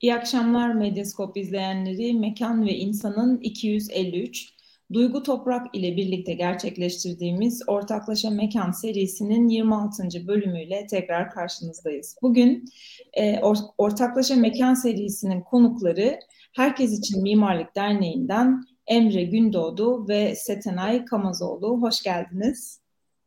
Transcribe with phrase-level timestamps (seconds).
[0.00, 2.14] İyi akşamlar Medyaskop izleyenleri.
[2.14, 4.54] Mekan ve İnsanın 253
[4.92, 10.02] Duygu Toprak ile birlikte gerçekleştirdiğimiz Ortaklaşa Mekan serisinin 26.
[10.26, 12.16] bölümüyle tekrar karşınızdayız.
[12.22, 12.64] Bugün
[13.12, 16.18] e, Or- Ortaklaşa Mekan serisinin konukları
[16.52, 21.82] Herkes İçin Mimarlık Derneği'nden Emre Gündoğdu ve Setenay Kamazoğlu.
[21.82, 22.80] Hoş geldiniz.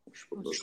[0.08, 0.54] Hoş bulduk.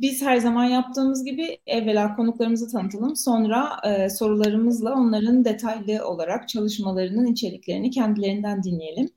[0.00, 3.16] Biz her zaman yaptığımız gibi evvela konuklarımızı tanıtalım.
[3.16, 9.10] Sonra e, sorularımızla onların detaylı olarak çalışmalarının içeriklerini kendilerinden dinleyelim.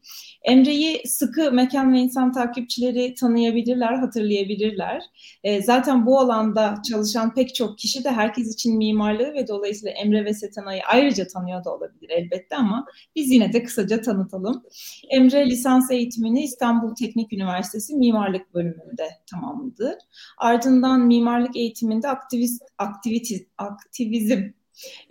[0.43, 5.01] Emre'yi sıkı mekan ve insan takipçileri tanıyabilirler, hatırlayabilirler.
[5.43, 10.25] E, zaten bu alanda çalışan pek çok kişi de herkes için mimarlığı ve dolayısıyla Emre
[10.25, 12.85] ve Setenay'ı ayrıca tanıyor da olabilir elbette ama
[13.15, 14.63] biz yine de kısaca tanıtalım.
[15.09, 19.97] Emre lisans eğitimini İstanbul Teknik Üniversitesi Mimarlık bölümünde tamamladı.
[20.37, 24.43] Ardından mimarlık eğitiminde aktivist, aktivitiz, aktivizm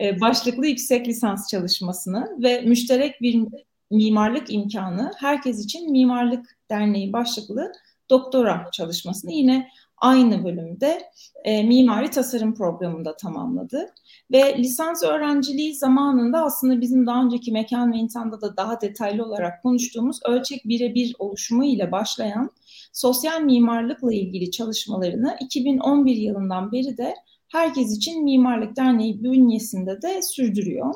[0.00, 3.44] e, başlıklı yüksek lisans çalışmasını ve müşterek bir
[3.90, 7.72] mimarlık imkanı herkes için mimarlık derneği başlıklı
[8.10, 9.68] doktora çalışmasını yine
[9.98, 11.02] aynı bölümde
[11.44, 13.94] e, mimari tasarım programında tamamladı.
[14.32, 19.62] Ve lisans öğrenciliği zamanında aslında bizim daha önceki mekan ve insanda da daha detaylı olarak
[19.62, 22.50] konuştuğumuz ölçek birebir oluşumu ile başlayan
[22.96, 27.14] sosyal mimarlıkla ilgili çalışmalarını 2011 yılından beri de
[27.48, 30.94] Herkes için Mimarlık Derneği bünyesinde de sürdürüyor.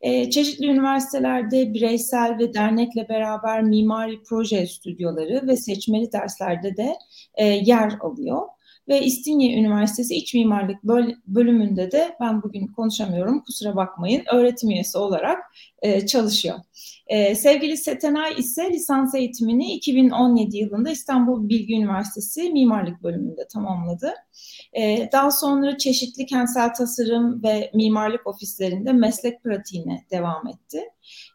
[0.00, 6.96] E, çeşitli üniversitelerde bireysel ve dernekle beraber mimari proje stüdyoları ve seçmeli derslerde de
[7.34, 8.42] e, yer alıyor.
[8.90, 10.84] Ve İstinye Üniversitesi İç Mimarlık
[11.26, 15.38] bölümünde de ben bugün konuşamıyorum kusura bakmayın öğretim üyesi olarak
[15.82, 16.58] e, çalışıyor.
[17.06, 24.14] E, sevgili Setenay ise lisans eğitimini 2017 yılında İstanbul Bilgi Üniversitesi Mimarlık bölümünde tamamladı.
[24.72, 30.82] E, daha sonra çeşitli kentsel tasarım ve mimarlık ofislerinde meslek pratiğine devam etti.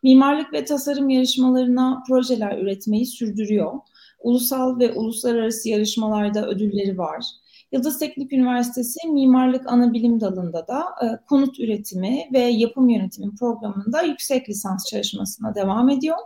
[0.04, 3.74] Mimarlık ve tasarım yarışmalarına projeler üretmeyi sürdürüyor.
[4.20, 7.26] Ulusal ve uluslararası yarışmalarda ödülleri var.
[7.72, 14.50] Yıldız Teknik Üniversitesi Mimarlık Anabilim Dalı'nda da e, konut üretimi ve yapım yönetimi programında yüksek
[14.50, 16.18] lisans çalışmasına devam ediyor.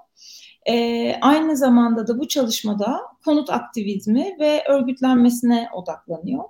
[0.69, 6.43] E, aynı zamanda da bu çalışmada konut aktivizmi ve örgütlenmesine odaklanıyor.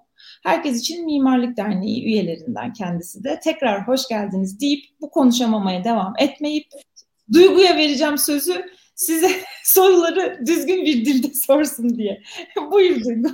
[0.44, 6.68] Herkes için Mimarlık Derneği üyelerinden kendisi de tekrar hoş geldiniz deyip bu konuşamamaya devam etmeyip
[7.34, 9.30] Duygu'ya vereceğim sözü size
[9.64, 12.22] soruları düzgün bir dilde sorsun diye.
[12.72, 13.30] Buyur Duygu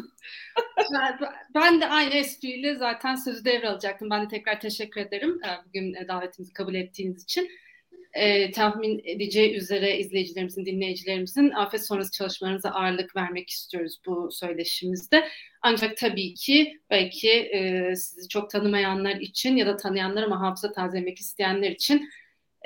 [1.55, 4.09] ben, de aynı espriyle zaten sözü devralacaktım.
[4.09, 7.49] Ben de tekrar teşekkür ederim e, bugün e, davetimizi kabul ettiğiniz için.
[8.13, 15.27] E, tahmin edeceği üzere izleyicilerimizin, dinleyicilerimizin afet sonrası çalışmalarınıza ağırlık vermek istiyoruz bu söyleşimizde.
[15.61, 21.19] Ancak tabii ki belki e, sizi çok tanımayanlar için ya da tanıyanlar ama hafıza tazelemek
[21.19, 22.09] isteyenler için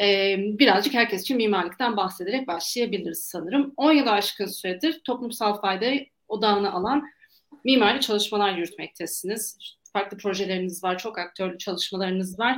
[0.01, 3.73] e, birazcık herkes için mimarlıktan bahsederek başlayabiliriz sanırım.
[3.77, 7.09] 10 yıl aşkın süredir toplumsal faydayı odağına alan
[7.63, 9.57] mimari çalışmalar yürütmektesiniz.
[9.93, 12.57] Farklı projeleriniz var, çok aktörlü çalışmalarınız var.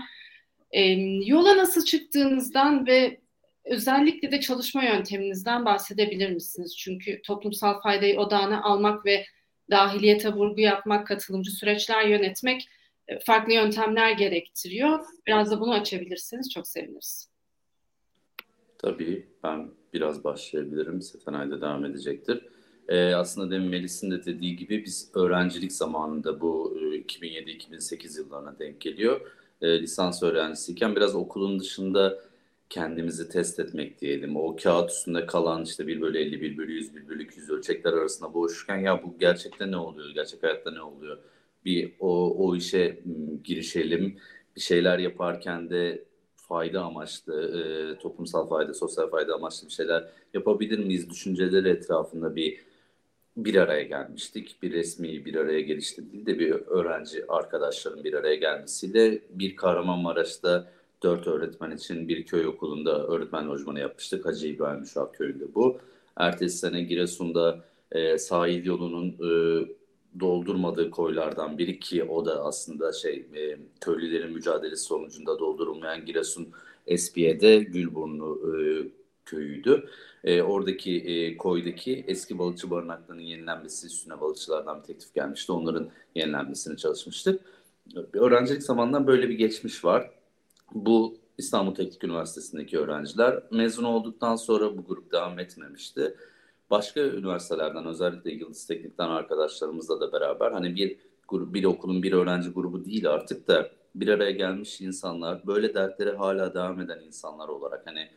[0.72, 0.81] E,
[1.25, 3.22] yola nasıl çıktığınızdan ve
[3.66, 6.78] özellikle de çalışma yönteminizden bahsedebilir misiniz?
[6.78, 9.25] Çünkü toplumsal faydayı odağına almak ve
[9.72, 12.69] dahiliyete vurgu yapmak, katılımcı süreçler yönetmek
[13.07, 15.06] e, farklı yöntemler gerektiriyor.
[15.28, 17.29] Biraz da bunu açabilirseniz çok seviniriz.
[18.78, 21.01] Tabii ben biraz başlayabilirim.
[21.01, 22.50] Setenay da devam edecektir.
[22.91, 28.81] Ee, aslında demin Melis'in de dediği gibi biz öğrencilik zamanında bu 2007-2008 e, yıllarına denk
[28.81, 29.22] geliyor.
[29.62, 32.19] E, lisans öğrencisiyken biraz okulun dışında
[32.69, 34.36] kendimizi test etmek diyelim.
[34.38, 37.94] O kağıt üstünde kalan işte 1 bölü 50, 1 bölü 100, 1 bölü 200 ölçekler
[37.94, 41.18] arasında boğuşurken ya bu gerçekten ne oluyor, gerçek hayatta ne oluyor?
[41.66, 43.00] Bir o, o işe
[43.44, 44.18] girişelim,
[44.56, 46.06] bir şeyler yaparken de
[46.36, 51.10] fayda amaçlı, e, toplumsal fayda, sosyal fayda amaçlı bir şeyler yapabilir miyiz?
[51.10, 52.70] Düşünceleri etrafında bir
[53.38, 54.56] bir araya gelmiştik.
[54.62, 60.72] Bir resmi bir araya gelişti değil de bir öğrenci arkadaşların bir araya gelmesiyle bir Kahramanmaraş'ta
[61.04, 64.25] dört öğretmen için bir köy okulunda öğretmen lojmanı yapmıştık.
[64.25, 65.78] Hacı İbrahim Uşak köyünde bu.
[66.18, 67.60] Ertesi sene Giresun'da
[67.92, 69.31] e, sahil yolunun e,
[70.19, 76.48] doldurmadığı koylardan biri ki o da aslında şey e, köylülerin mücadelesi sonucunda doldurulmayan Giresun
[76.88, 78.57] Espiye'de Gülburnu e,
[79.31, 79.89] köyüydü.
[80.24, 85.51] E, oradaki e, koydaki eski balıkçı barınaklarının yenilenmesi üstüne balıkçılardan bir teklif gelmişti.
[85.51, 87.42] Onların yenilenmesini çalışmıştık.
[88.13, 90.12] Öğrencilik zamanından böyle bir geçmiş var.
[90.74, 96.16] Bu İstanbul Teknik Üniversitesi'ndeki öğrenciler mezun olduktan sonra bu grup devam etmemişti.
[96.69, 100.98] Başka üniversitelerden özellikle Yıldız Teknik'ten arkadaşlarımızla da beraber hani bir
[101.28, 106.16] grup, bir okulun bir öğrenci grubu değil artık da bir araya gelmiş insanlar, böyle dertlere
[106.16, 108.10] hala devam eden insanlar olarak hani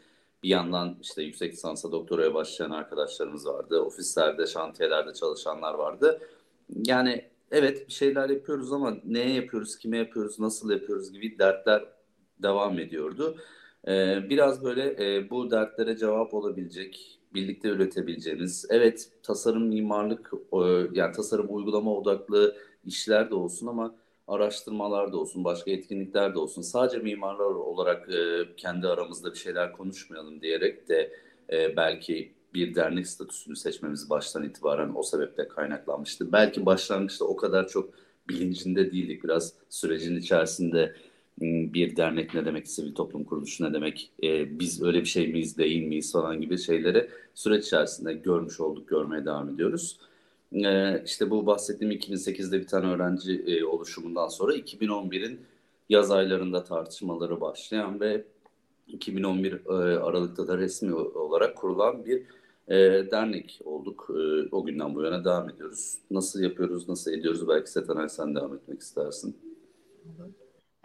[0.45, 3.81] bir yandan işte yüksek lisansa doktoraya başlayan arkadaşlarımız vardı.
[3.81, 6.21] Ofislerde, şantiyelerde çalışanlar vardı.
[6.87, 11.85] Yani evet bir şeyler yapıyoruz ama neye yapıyoruz, kime yapıyoruz, nasıl yapıyoruz gibi dertler
[12.43, 13.37] devam ediyordu.
[13.89, 20.59] Ee, biraz böyle e, bu dertlere cevap olabilecek, birlikte üretebileceğimiz, evet tasarım, mimarlık, e,
[20.93, 23.95] yani tasarım uygulama odaklı işler de olsun ama
[24.29, 26.63] araştırmalar da olsun, başka etkinlikler de olsun.
[26.63, 31.13] Sadece mimarlar olarak e, kendi aramızda bir şeyler konuşmayalım diyerek de
[31.53, 36.33] e, belki bir dernek statüsünü seçmemiz baştan itibaren o sebeple kaynaklanmıştı.
[36.33, 37.95] Belki başlangıçta o kadar çok
[38.29, 39.25] bilincinde değildik.
[39.25, 40.95] Biraz sürecin içerisinde
[41.41, 45.59] bir dernek ne demek, sivil toplum kuruluşu ne demek, e, biz öyle bir şey miyiz,
[45.59, 49.99] değil miyiz falan gibi şeyleri süreç içerisinde görmüş olduk, görmeye devam ediyoruz.
[50.53, 55.41] E, işte bu bahsettiğim 2008'de bir tane öğrenci e, oluşumundan sonra 2011'in
[55.89, 58.25] yaz aylarında tartışmaları başlayan ve
[58.89, 62.23] 2011 e, Aralık'ta da resmi olarak kurulan bir
[62.69, 62.77] e,
[63.11, 64.11] dernek olduk.
[64.53, 65.99] O günden bu yana devam ediyoruz.
[66.11, 67.49] Nasıl yapıyoruz, nasıl ediyoruz?
[67.49, 69.37] Belki Setanay sen devam etmek istersin.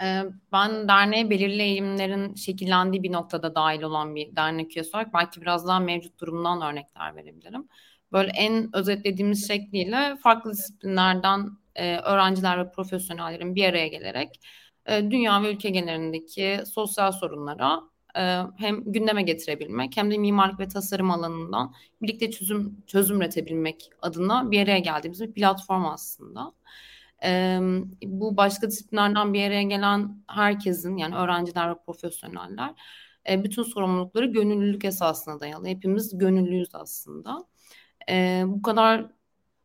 [0.01, 5.41] Ee, ben derneğe belirli eğilimlerin şekillendiği bir noktada dahil olan bir dernek üyesi olarak belki
[5.41, 7.67] biraz daha mevcut durumdan örnekler verebilirim.
[8.13, 14.39] Böyle en özetlediğimiz şekliyle farklı disiplinlerden e, öğrenciler ve profesyonellerin bir araya gelerek
[14.85, 17.81] e, dünya ve ülke genelindeki sosyal sorunlara
[18.15, 18.21] e,
[18.57, 24.63] hem gündeme getirebilmek hem de mimarlık ve tasarım alanından birlikte çözüm çözüm üretebilmek adına bir
[24.63, 26.53] araya geldiğimiz bir platform aslında.
[27.23, 27.59] E,
[28.03, 32.73] bu başka disiplinlerden bir araya gelen herkesin yani öğrenciler ve profesyoneller
[33.29, 35.67] e, bütün sorumlulukları gönüllülük esasına dayalı.
[35.67, 37.45] Hepimiz gönüllüyüz aslında.
[38.09, 39.05] E, bu kadar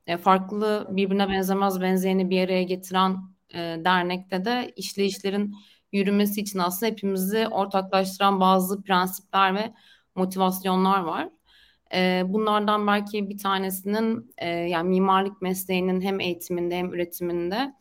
[0.06, 3.16] e, farklı birbirine benzemez benzeyeni bir araya getiren
[3.54, 5.54] e, dernekte de işleyişlerin
[5.92, 9.74] yürümesi için aslında hepimizi ortaklaştıran bazı prensipler ve
[10.14, 11.28] motivasyonlar var.
[11.94, 17.74] E, bunlardan belki bir tanesinin e, yani mimarlık mesleğinin hem eğitiminde hem üretiminde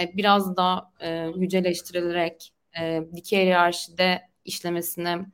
[0.00, 5.26] e, biraz da e, yüceleştirilerek e, dikey hiyerarşide işlemesine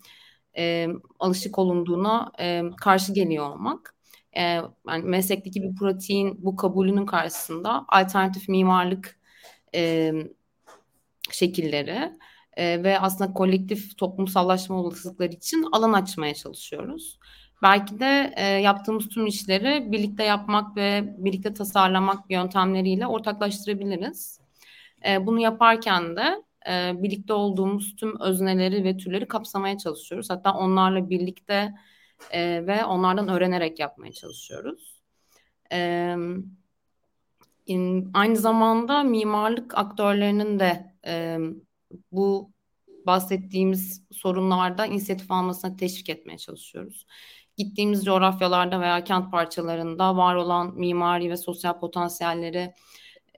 [0.56, 0.88] e,
[1.18, 3.95] alışık olunduğuna e, karşı geliyor olmak.
[4.36, 4.42] E,
[4.88, 9.20] yani meslekteki bir pratiğin bu kabulünün karşısında alternatif mimarlık
[9.74, 10.12] e,
[11.30, 12.12] şekilleri
[12.56, 17.18] e, ve aslında kolektif toplumsallaşma olasılıkları için alan açmaya çalışıyoruz.
[17.62, 24.40] Belki de e, yaptığımız tüm işleri birlikte yapmak ve birlikte tasarlamak yöntemleriyle ortaklaştırabiliriz.
[25.08, 30.30] E, bunu yaparken de e, birlikte olduğumuz tüm özneleri ve türleri kapsamaya çalışıyoruz.
[30.30, 31.74] Hatta onlarla birlikte
[32.30, 35.02] e, ve onlardan öğrenerek yapmaya çalışıyoruz.
[35.72, 36.14] E,
[37.66, 41.38] in, aynı zamanda mimarlık aktörlerinin de e,
[42.12, 42.50] bu
[43.06, 47.06] bahsettiğimiz sorunlarda inisiyatif almasına teşvik etmeye çalışıyoruz
[47.56, 52.74] gittiğimiz coğrafyalarda veya kent parçalarında var olan mimari ve sosyal potansiyelleri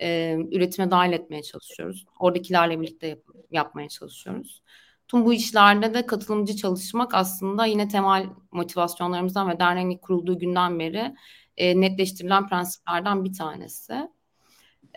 [0.00, 2.06] e, üretime dahil etmeye çalışıyoruz.
[2.18, 3.18] Oradakilerle birlikte yap,
[3.50, 4.62] yapmaya çalışıyoruz.
[5.08, 11.14] Tüm bu işlerde de katılımcı çalışmak aslında yine temel motivasyonlarımızdan ve derneğin kurulduğu günden beri
[11.56, 14.10] e, netleştirilen prensiplerden bir tanesi.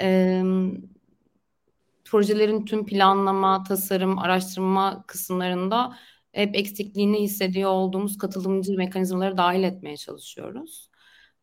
[0.02, 0.44] E,
[2.06, 5.98] projelerin tüm planlama, tasarım, araştırma kısımlarında
[6.32, 10.90] hep eksikliğini hissediyor olduğumuz katılımcı mekanizmaları dahil etmeye çalışıyoruz.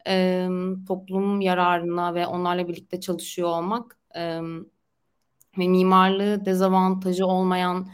[0.07, 0.49] E,
[0.89, 4.41] toplum yararına ve onlarla birlikte çalışıyor olmak e,
[5.59, 7.89] ve mimarlığı dezavantajı olmayan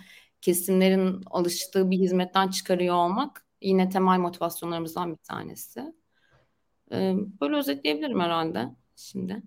[0.45, 5.81] kesimlerin alıştığı bir hizmetten çıkarıyor olmak yine temel motivasyonlarımızdan bir tanesi.
[6.93, 9.43] E, böyle özetleyebilirim herhalde şimdi.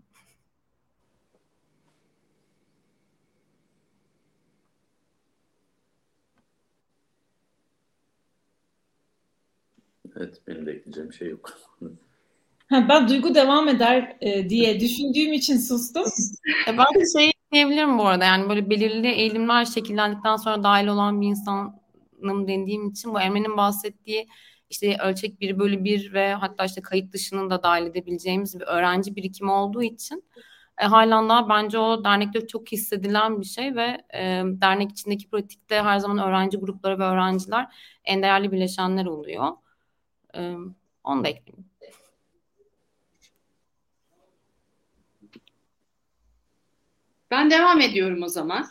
[10.16, 11.60] Evet, benim de ekleyeceğim şey yok.
[12.70, 16.06] Ha, ben duygu devam eder e, diye düşündüğüm için sustum.
[16.68, 21.22] E, ben de şey diyebilirim bu arada yani böyle belirli eğilimler şekillendikten sonra dahil olan
[21.22, 24.28] bir insanım dendiğim için bu Emre'nin bahsettiği
[24.70, 29.16] işte ölçek 1 bölü 1 ve hatta işte kayıt dışının da dahil edebileceğimiz bir öğrenci
[29.16, 30.24] birikimi olduğu için
[30.82, 35.82] e, halen daha bence o dernekte çok hissedilen bir şey ve e, dernek içindeki pratikte
[35.82, 37.68] her zaman öğrenci grupları ve öğrenciler
[38.04, 39.52] en değerli bileşenler oluyor.
[40.36, 40.56] Ee,
[41.04, 41.70] onu da ekleyeyim.
[47.32, 48.68] Ben devam ediyorum o zaman.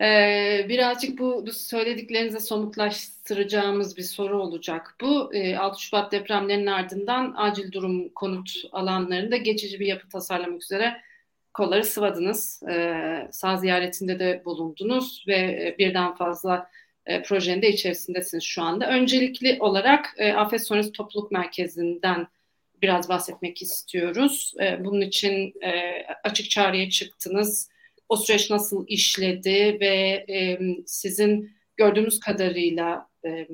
[0.00, 5.34] Ee, birazcık bu, söylediklerinize somutlaştıracağımız bir soru olacak bu.
[5.34, 11.02] Ee, 6 Şubat depremlerinin ardından acil durum konut alanlarında geçici bir yapı tasarlamak üzere
[11.54, 12.62] kolları sıvadınız.
[12.62, 16.70] E, sağ ziyaretinde de bulundunuz ve e, birden fazla
[17.06, 18.88] e, projenin de içerisindesiniz şu anda.
[18.88, 22.26] Öncelikli olarak e, Afet Sonrası Topluluk Merkezi'nden
[22.86, 24.54] biraz bahsetmek istiyoruz.
[24.60, 27.68] E, bunun için e, açık çağrıya çıktınız.
[28.08, 33.48] O süreç nasıl işledi ve e, sizin gördüğümüz kadarıyla e,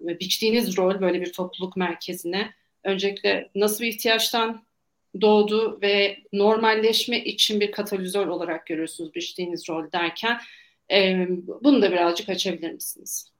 [0.00, 2.52] biçtiğiniz rol böyle bir topluluk merkezine
[2.84, 4.64] öncelikle nasıl bir ihtiyaçtan
[5.20, 10.40] doğdu ve normalleşme için bir katalizör olarak görüyorsunuz biçtiğiniz rol derken
[10.92, 11.26] e,
[11.62, 13.32] bunu da birazcık açabilir misiniz?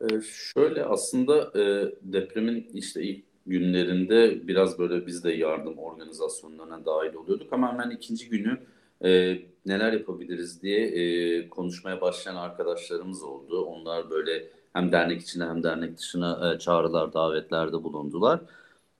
[0.00, 7.14] Ee, şöyle aslında e, depremin işte ilk günlerinde biraz böyle biz de yardım organizasyonlarına dahil
[7.14, 8.58] oluyorduk ama hemen ikinci günü
[9.04, 13.64] e, neler yapabiliriz diye e, konuşmaya başlayan arkadaşlarımız oldu.
[13.64, 18.40] Onlar böyle hem dernek içine hem dernek dışına e, çağrılar, davetlerde bulundular.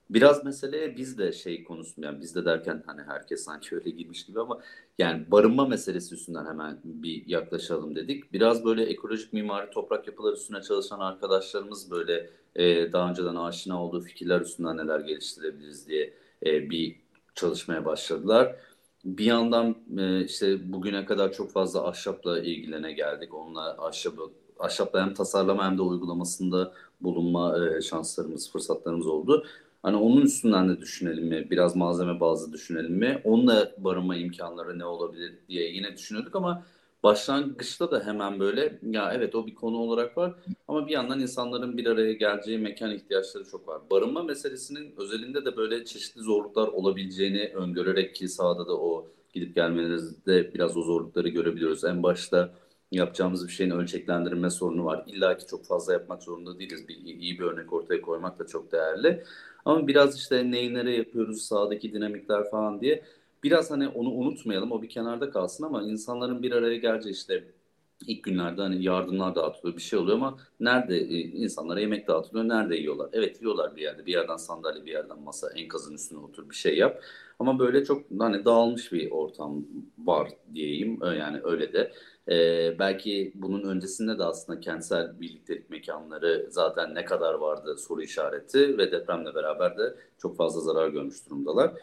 [0.09, 4.25] Biraz mesele biz de şey konusunda yani biz de derken hani herkes sanki öyle girmiş
[4.25, 4.61] gibi ama
[4.99, 8.33] yani barınma meselesi üstünden hemen bir yaklaşalım dedik.
[8.33, 14.01] Biraz böyle ekolojik mimari toprak yapılar üstüne çalışan arkadaşlarımız böyle e, daha önceden aşina olduğu
[14.01, 16.13] fikirler üstünden neler geliştirebiliriz diye
[16.45, 17.01] e, bir
[17.35, 18.55] çalışmaya başladılar.
[19.05, 23.33] Bir yandan e, işte bugüne kadar çok fazla ahşapla ilgilene geldik.
[23.33, 24.21] Onunla ahşabı,
[24.59, 29.45] ahşapla hem tasarlama hem de uygulamasında bulunma e, şanslarımız, fırsatlarımız oldu.
[29.83, 31.47] Hani onun üstünden de düşünelim mi?
[31.51, 33.21] Biraz malzeme bazlı düşünelim mi?
[33.23, 36.63] Onunla barınma imkanları ne olabilir diye yine düşünüyorduk ama
[37.03, 40.33] başlangıçta da hemen böyle ya evet o bir konu olarak var
[40.67, 43.81] ama bir yandan insanların bir araya geleceği mekan ihtiyaçları çok var.
[43.91, 50.53] Barınma meselesinin özelinde de böyle çeşitli zorluklar olabileceğini öngörerek ki sahada da o gidip gelmenizde
[50.53, 51.83] biraz o zorlukları görebiliyoruz.
[51.83, 52.53] En başta
[52.91, 55.03] yapacağımız bir şeyin ölçeklendirme sorunu var.
[55.07, 56.87] İlla ki çok fazla yapmak zorunda değiliz.
[56.87, 59.23] Bir, iyi bir örnek ortaya koymak da çok değerli.
[59.65, 63.03] Ama biraz işte neyi nereye yapıyoruz, sahadaki dinamikler falan diye
[63.43, 64.71] biraz hani onu unutmayalım.
[64.71, 67.43] O bir kenarda kalsın ama insanların bir araya geleceği işte
[68.07, 72.75] ilk günlerde hani yardımlar dağıtılıyor bir şey oluyor ama nerede e, insanlara yemek dağıtılıyor nerede
[72.75, 73.09] yiyorlar?
[73.13, 76.77] Evet yiyorlar bir yerde bir yerden sandalye bir yerden masa enkazın üstüne otur bir şey
[76.77, 77.03] yap.
[77.39, 79.65] Ama böyle çok hani dağılmış bir ortam
[79.97, 81.91] var diyeyim yani öyle de.
[82.29, 88.77] Ee, belki bunun öncesinde de aslında kentsel birliktelik mekanları zaten ne kadar vardı soru işareti
[88.77, 91.73] ve depremle beraber de çok fazla zarar görmüş durumdalar.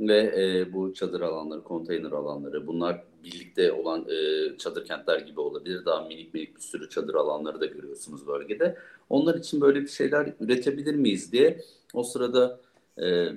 [0.00, 5.84] Ve e, bu çadır alanları, konteyner alanları bunlar birlikte olan e, çadır kentler gibi olabilir.
[5.84, 8.78] Daha minik minik bir sürü çadır alanları da görüyorsunuz bölgede.
[9.08, 11.60] Onlar için böyle bir şeyler üretebilir miyiz diye
[11.94, 12.60] o sırada
[13.02, 13.28] e,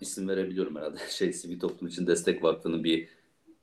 [0.00, 0.98] isim verebiliyorum herhalde.
[1.10, 3.08] Şey Sivil Toplum için Destek Vakfı'nın bir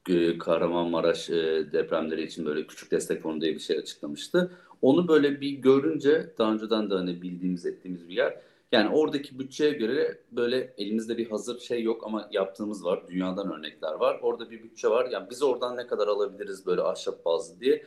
[0.09, 4.51] e, Kahramanmaraş e, depremleri için böyle küçük destek fonu diye bir şey açıklamıştı.
[4.81, 8.41] Onu böyle bir görünce daha önceden de hani bildiğimiz ettiğimiz bir yer.
[8.71, 13.07] Yani oradaki bütçeye göre böyle elimizde bir hazır şey yok ama yaptığımız var.
[13.07, 14.19] Dünyadan örnekler var.
[14.21, 15.09] Orada bir bütçe var.
[15.11, 17.85] Yani biz oradan ne kadar alabiliriz böyle ahşap bazlı diye.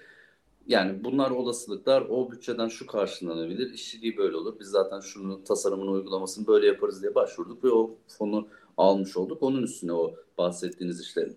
[0.66, 2.02] Yani bunlar olasılıklar.
[2.10, 3.74] O bütçeden şu karşılanabilir.
[3.74, 4.60] İşçiliği böyle olur.
[4.60, 9.42] Biz zaten şunu tasarımını uygulamasını böyle yaparız diye başvurduk ve o fonu almış olduk.
[9.42, 11.28] Onun üstüne o bahsettiğiniz işte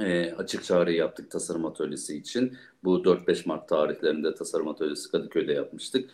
[0.00, 2.56] e, açık çağrı yaptık tasarım atölyesi için.
[2.84, 6.10] Bu 4-5 Mart tarihlerinde tasarım atölyesi Kadıköy'de yapmıştık.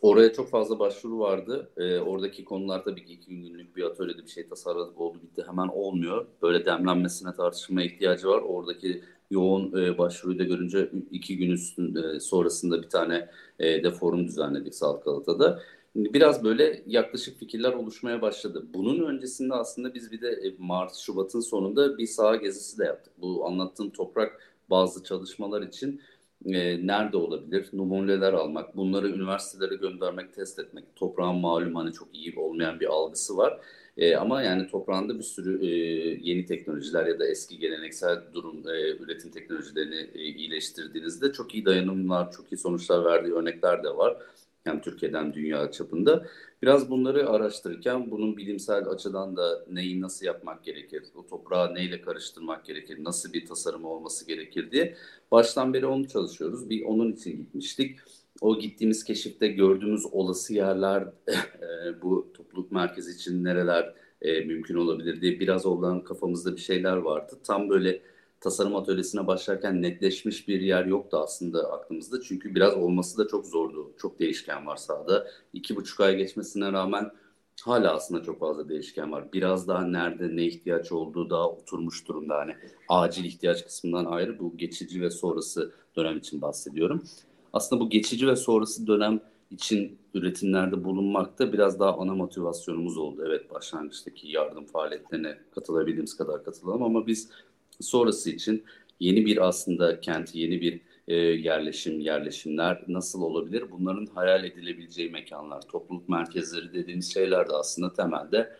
[0.00, 1.70] Oraya çok fazla başvuru vardı.
[1.76, 5.68] E, oradaki konular tabii ki iki günlük bir atölyede bir şey tasarladık oldu bitti hemen
[5.68, 6.26] olmuyor.
[6.42, 8.42] Böyle demlenmesine tartışmaya ihtiyacı var.
[8.42, 14.26] Oradaki yoğun e, başvuruyu da görünce iki gün üstünde, sonrasında bir tane e, de forum
[14.26, 15.62] düzenledik Sağlık Galata'da
[15.96, 18.66] biraz böyle yaklaşık fikirler oluşmaya başladı.
[18.74, 23.12] Bunun öncesinde aslında biz bir de e, Mart, Şubat'ın sonunda bir saha gezisi de yaptık.
[23.18, 26.00] Bu anlattığım toprak bazı çalışmalar için
[26.46, 27.68] e, nerede olabilir?
[27.72, 30.84] Numuneler almak, bunları üniversitelere göndermek, test etmek.
[30.96, 33.60] Toprağın malum hani çok iyi olmayan bir algısı var.
[33.96, 35.68] E, ama yani toprağında bir sürü e,
[36.22, 42.32] yeni teknolojiler ya da eski geleneksel durum e, üretim teknolojilerini e, iyileştirdiğinizde çok iyi dayanımlar,
[42.32, 44.16] çok iyi sonuçlar verdiği örnekler de var
[44.64, 46.26] hem Türkiye'den dünya çapında.
[46.62, 52.64] Biraz bunları araştırırken bunun bilimsel açıdan da neyi nasıl yapmak gerekir, o toprağı neyle karıştırmak
[52.64, 54.96] gerekir, nasıl bir tasarım olması gerekir diye
[55.30, 56.70] baştan beri onu çalışıyoruz.
[56.70, 57.98] Bir onun için gitmiştik.
[58.40, 65.20] O gittiğimiz keşifte gördüğümüz olası yerler e, bu topluluk merkezi için nereler e, mümkün olabilir
[65.20, 67.38] diye biraz oradan kafamızda bir şeyler vardı.
[67.44, 68.02] Tam böyle
[68.42, 72.20] tasarım atölyesine başlarken netleşmiş bir yer yoktu aslında aklımızda.
[72.22, 73.92] Çünkü biraz olması da çok zordu.
[73.98, 75.26] Çok değişken var sahada.
[75.52, 77.10] İki buçuk ay geçmesine rağmen
[77.62, 79.32] hala aslında çok fazla değişken var.
[79.32, 82.38] Biraz daha nerede ne ihtiyaç olduğu daha oturmuş durumda.
[82.38, 82.54] Hani
[82.88, 87.02] acil ihtiyaç kısmından ayrı bu geçici ve sonrası dönem için bahsediyorum.
[87.52, 89.20] Aslında bu geçici ve sonrası dönem
[89.50, 93.24] için üretimlerde bulunmakta biraz daha ana motivasyonumuz oldu.
[93.26, 97.28] Evet başlangıçtaki yardım faaliyetlerine katılabildiğimiz kadar katılalım ama biz
[97.82, 98.64] sonrası için
[99.00, 103.64] yeni bir aslında kent, yeni bir e, yerleşim, yerleşimler nasıl olabilir?
[103.70, 108.56] Bunların hayal edilebileceği mekanlar, topluluk merkezleri dediğimiz şeyler de aslında temelde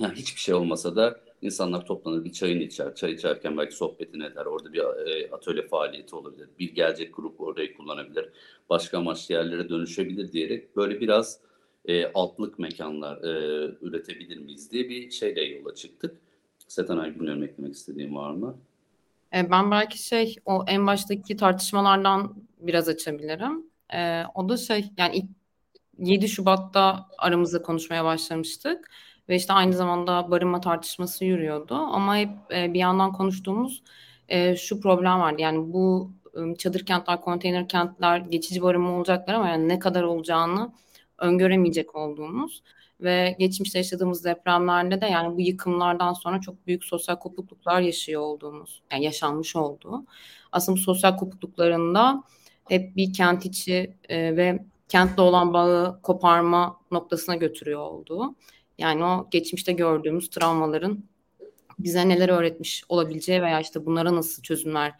[0.00, 2.94] yani hiçbir şey olmasa da insanlar toplanır bir çayını içer.
[2.94, 4.46] Çay içerken belki sohbetini eder.
[4.46, 6.48] Orada bir e, atölye faaliyeti olabilir.
[6.58, 8.28] Bir gelecek grup orayı kullanabilir.
[8.70, 11.40] Başka amaçlı yerlere dönüşebilir diyerek böyle biraz
[11.84, 13.30] e, altlık mekanlar e,
[13.82, 16.16] üretebilir miyiz diye bir şeyle yola çıktık.
[16.72, 18.56] Setanay bilmiyorum eklemek istediğim var mı?
[19.34, 23.66] E, ben belki şey o en baştaki tartışmalardan biraz açabilirim.
[23.94, 25.30] E, o da şey yani ilk
[25.98, 28.90] 7 Şubat'ta aramızda konuşmaya başlamıştık
[29.28, 33.82] ve işte aynı zamanda barınma tartışması yürüyordu ama hep e, bir yandan konuştuğumuz
[34.56, 36.12] şu problem vardı yani bu
[36.58, 40.72] çadır kentler, konteyner kentler geçici barınma olacaklar ama yani ne kadar olacağını
[41.18, 42.62] öngöremeyecek olduğumuz
[43.00, 48.82] ve geçmişte yaşadığımız depremlerde de yani bu yıkımlardan sonra çok büyük sosyal kopukluklar yaşıyor olduğumuz,
[48.92, 50.04] yani yaşanmış olduğu.
[50.52, 52.22] Aslında bu sosyal kopukluklarında
[52.68, 58.36] hep bir kent içi e, ve kentle olan bağı koparma noktasına götürüyor olduğu.
[58.78, 61.04] Yani o geçmişte gördüğümüz travmaların
[61.78, 64.92] bize neler öğretmiş olabileceği veya işte bunlara nasıl çözümler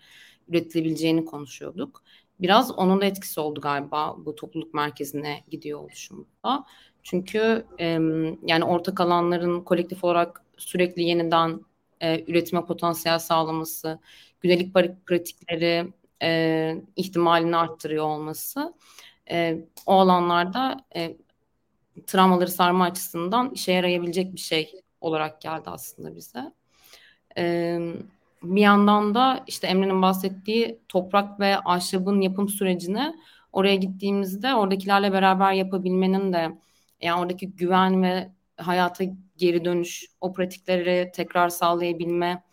[0.48, 2.02] üretilebileceğini konuşuyorduk.
[2.40, 6.64] Biraz onun da etkisi oldu galiba bu topluluk merkezine gidiyor oluşumda.
[7.02, 7.86] Çünkü e,
[8.46, 11.60] yani ortak alanların kolektif olarak sürekli yeniden
[12.00, 13.98] e, üretime potansiyel sağlaması,
[14.40, 14.74] gündelik
[15.06, 15.92] pratikleri
[16.22, 18.74] e, ihtimalini arttırıyor olması
[19.30, 21.16] e, o alanlarda e,
[22.06, 26.52] travmaları sarma açısından işe yarayabilecek bir şey olarak geldi aslında bize.
[27.38, 27.78] E,
[28.42, 33.14] bir yandan da işte Emre'nin bahsettiği toprak ve ahşabın yapım sürecini
[33.52, 36.58] oraya gittiğimizde oradakilerle beraber yapabilmenin de
[37.02, 39.04] yani oradaki güven ve hayata
[39.36, 42.44] geri dönüş, o pratikleri tekrar sağlayabilme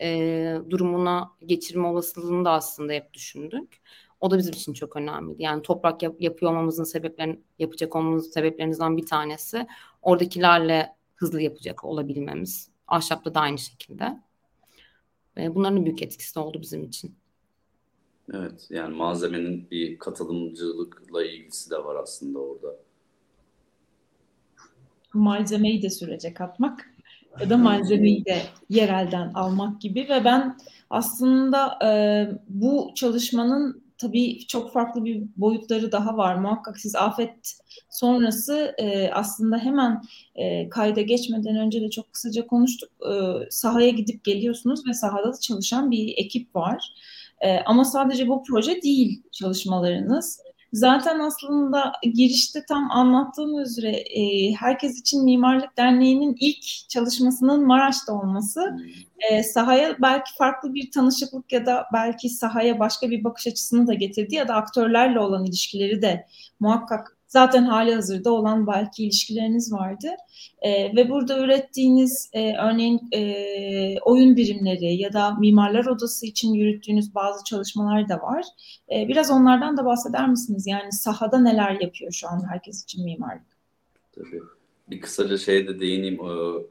[0.00, 3.82] e, durumuna geçirme olasılığını da aslında hep düşündük.
[4.20, 5.42] O da bizim için çok önemliydi.
[5.42, 9.66] Yani toprak yap, yapıyor olmamızın sebeplerini yapacak olmamızın sebeplerinden bir tanesi
[10.02, 12.70] oradakilerle hızlı yapacak olabilmemiz.
[12.86, 14.20] Ahşapta da aynı şekilde.
[15.36, 17.14] Ve bunların büyük etkisi oldu bizim için.
[18.34, 22.76] Evet yani malzemenin bir katılımcılıkla ilgisi de var aslında orada
[25.14, 26.90] malzemeyi de sürece katmak
[27.40, 28.36] ya da malzemeyi de
[28.68, 30.56] yerelden almak gibi ve ben
[30.90, 31.90] aslında e,
[32.48, 36.34] bu çalışmanın tabii çok farklı bir boyutları daha var.
[36.34, 40.02] Muhakkak siz afet sonrası e, aslında hemen
[40.34, 42.90] e, kayda geçmeden önce de çok kısaca konuştuk.
[43.02, 43.12] E,
[43.50, 46.94] sahaya gidip geliyorsunuz ve sahada da çalışan bir ekip var.
[47.40, 50.40] E, ama sadece bu proje değil çalışmalarınız.
[50.72, 58.76] Zaten aslında girişte tam anlattığım üzere e, Herkes için Mimarlık Derneği'nin ilk çalışmasının Maraş'ta olması
[59.30, 63.94] e, sahaya belki farklı bir tanışıklık ya da belki sahaya başka bir bakış açısını da
[63.94, 66.26] getirdi ya da aktörlerle olan ilişkileri de
[66.60, 70.08] muhakkak zaten hali hazırda olan belki ilişkileriniz vardı.
[70.62, 77.14] E, ve burada ürettiğiniz e, örneğin e, oyun birimleri ya da mimarlar odası için yürüttüğünüz
[77.14, 78.44] bazı çalışmalar da var.
[78.92, 80.66] E, biraz onlardan da bahseder misiniz?
[80.66, 83.46] Yani sahada neler yapıyor şu an herkes için mimarlık?
[84.14, 84.42] Tabii.
[84.90, 86.20] Bir kısaca şeye de değineyim.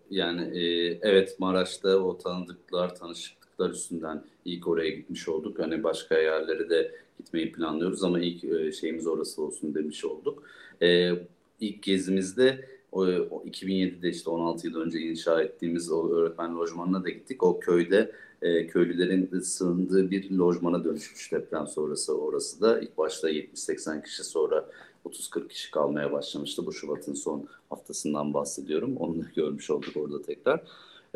[0.10, 0.64] Yani e,
[1.02, 5.60] evet Maraş'ta o tanıdıklar, tanışıklıklar üstünden ilk oraya gitmiş olduk.
[5.60, 6.92] Hani başka yerlere de
[7.22, 10.44] gitmeyi planlıyoruz ama ilk e, şeyimiz orası olsun demiş olduk.
[10.82, 11.12] E,
[11.60, 17.10] ilk gezimizde o, o 2007'de işte 16 yıl önce inşa ettiğimiz o öğretmen lojmanına da
[17.10, 17.44] gittik.
[17.44, 22.80] O köyde e, köylülerin sığındığı bir lojmana dönüşmüş deprem sonrası orası da.
[22.80, 24.70] ilk başta 70-80 kişi sonra
[25.06, 26.66] 30-40 kişi kalmaya başlamıştı.
[26.66, 28.98] Bu Şubat'ın son haftasından bahsediyorum.
[28.98, 30.64] Onu da görmüş olduk orada tekrar.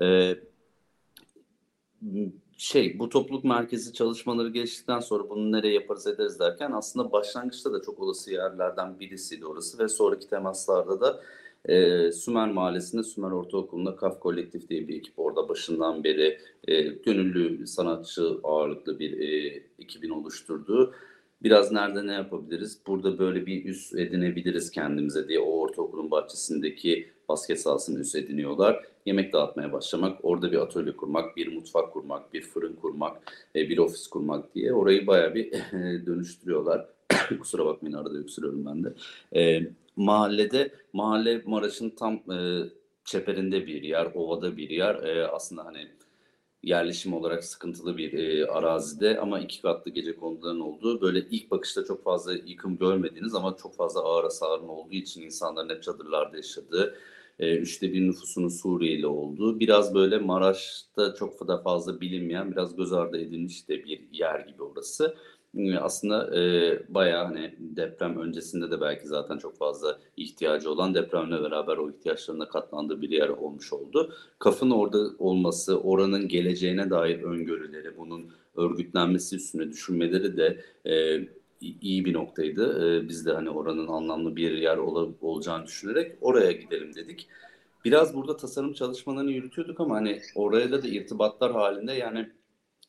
[0.02, 0.36] E,
[2.58, 7.82] şey bu topluluk merkezi çalışmaları geçtikten sonra bunu nereye yaparız ederiz derken aslında başlangıçta da
[7.82, 11.22] çok olası yerlerden birisiydi orası ve sonraki temaslarda da
[11.66, 17.68] e, Sümer Mahallesi'nde Sümer Ortaokulu'nda Kaf Kolektif diye bir ekip orada başından beri e, gönüllü
[17.68, 20.94] sanatçı ağırlıklı bir e, ekibin oluşturduğu
[21.44, 22.80] biraz nerede ne yapabiliriz?
[22.88, 28.86] Burada böyle bir üs edinebiliriz kendimize diye o ortaokulun bahçesindeki basket sahasını üs ediniyorlar.
[29.06, 33.78] Yemek dağıtmaya başlamak, orada bir atölye kurmak, bir mutfak kurmak, bir fırın kurmak, e, bir
[33.78, 35.52] ofis kurmak diye orayı bayağı bir
[36.06, 36.90] dönüştürüyorlar.
[37.40, 38.94] Kusura bakmayın arada öksürüyorum ben de.
[39.36, 42.64] E, mahallede, mahalle Maraş'ın tam e,
[43.06, 44.96] çeperinde bir yer, ovada bir yer.
[44.96, 45.88] E, aslında hani
[46.66, 51.86] yerleşim olarak sıkıntılı bir e, arazide ama iki katlı gece konuların olduğu böyle ilk bakışta
[51.86, 56.96] çok fazla yıkım görmediğiniz ama çok fazla ağır hasarın olduğu için insanların hep çadırlarda yaşadığı
[57.40, 62.94] e, üçte bir nüfusunun Suriyeli olduğu biraz böyle Maraş'ta çok da fazla bilinmeyen biraz göz
[62.94, 65.16] ardı edilmiş de bir yer gibi orası
[65.80, 71.78] aslında e, bayağı hani deprem öncesinde de belki zaten çok fazla ihtiyacı olan depremle beraber
[71.78, 74.14] o ihtiyaçlarına katlandığı bir yer olmuş oldu.
[74.40, 81.22] Kafın orada olması, oranın geleceğine dair öngörüleri, bunun örgütlenmesi üstüne düşünmeleri de e,
[81.82, 82.88] iyi bir noktaydı.
[82.88, 87.28] E, biz de hani oranın anlamlı bir yer ol, olacağını düşünerek oraya gidelim dedik.
[87.86, 92.30] Biraz burada tasarım çalışmalarını yürütüyorduk ama hani oraya da da irtibatlar halinde yani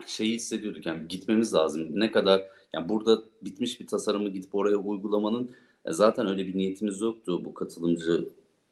[0.07, 1.89] şeyi hissediyorduk yani gitmemiz lazım.
[2.01, 5.51] Ne kadar yani burada bitmiş bir tasarımı gidip oraya uygulamanın
[5.85, 8.29] e, zaten öyle bir niyetimiz yoktu bu katılımcı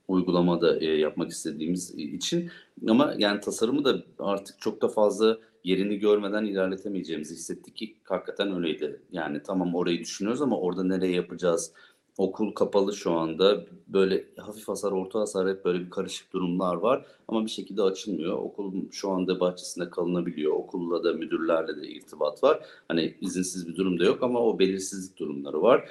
[0.09, 2.51] uygulamada e, yapmak istediğimiz için
[2.89, 9.01] ama yani tasarımı da artık çok da fazla yerini görmeden ilerletemeyeceğimizi hissettik ki hakikaten öyleydi.
[9.13, 11.73] Yani tamam orayı düşünüyoruz ama orada nereye yapacağız?
[12.19, 13.65] Okul kapalı şu anda.
[13.89, 17.07] Böyle hafif hasar, orta hasar hep böyle bir karışık durumlar var.
[17.29, 18.39] Ama bir şekilde açılmıyor.
[18.39, 20.53] Okul şu anda bahçesinde kalınabiliyor.
[20.53, 22.67] Okulla da müdürlerle de irtibat var.
[22.89, 25.91] Hani izinsiz bir durum da yok ama o belirsizlik durumları var.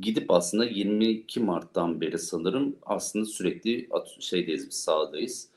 [0.00, 3.88] Gidip aslında 22 Mart'tan beri sanırım aslında sürekli
[4.20, 5.48] şeydeyiz biz sahadayız.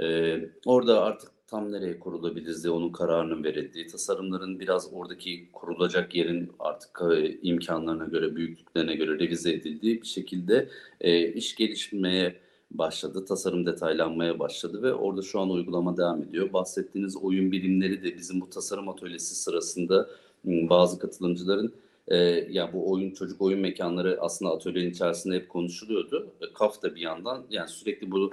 [0.00, 6.52] Ee, orada artık tam nereye kurulabiliriz diye onun kararının verildiği, tasarımların biraz oradaki kurulacak yerin
[6.58, 10.68] artık e, imkanlarına göre, büyüklüklerine göre revize edildiği bir şekilde
[11.00, 12.36] e, iş gelişmeye
[12.70, 13.24] başladı.
[13.24, 16.52] Tasarım detaylanmaya başladı ve orada şu an uygulama devam ediyor.
[16.52, 20.10] Bahsettiğiniz oyun bilimleri de bizim bu tasarım atölyesi sırasında
[20.44, 21.72] bazı katılımcıların
[22.08, 22.16] e,
[22.50, 26.30] ya bu oyun çocuk oyun mekanları aslında atölyenin içerisinde hep konuşuluyordu.
[26.40, 28.32] E, KAF da bir yandan yani sürekli bu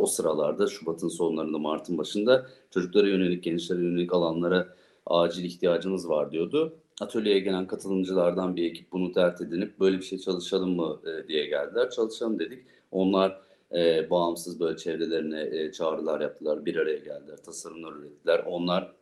[0.00, 4.68] o sıralarda Şubat'ın sonlarında Mart'ın başında çocuklara yönelik, gençlere yönelik alanlara
[5.06, 6.72] acil ihtiyacımız var diyordu.
[7.00, 11.46] Atölyeye gelen katılımcılardan bir ekip bunu dert edinip böyle bir şey çalışalım mı e, diye
[11.46, 11.90] geldiler.
[11.90, 12.64] Çalışalım dedik.
[12.90, 13.40] Onlar
[13.74, 16.66] e, bağımsız böyle çevrelerine e, çağrılar yaptılar.
[16.66, 18.42] Bir araya geldiler, tasarımlar ürettiler.
[18.46, 18.92] Onlar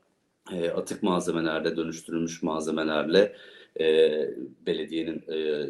[0.52, 3.36] e, atık malzemelerle, dönüştürülmüş malzemelerle
[3.80, 4.30] e,
[4.66, 5.68] belediyenin e,